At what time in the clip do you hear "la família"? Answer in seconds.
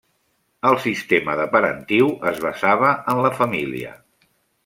3.27-3.93